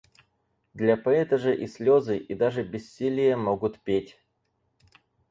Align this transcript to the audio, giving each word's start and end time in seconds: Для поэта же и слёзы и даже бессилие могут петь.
Для 0.81 0.93
поэта 1.01 1.37
же 1.41 1.51
и 1.65 1.67
слёзы 1.73 2.17
и 2.35 2.37
даже 2.43 2.63
бессилие 2.63 3.35
могут 3.35 3.77
петь. 3.83 4.17